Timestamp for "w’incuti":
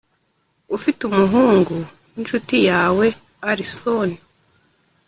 2.13-2.57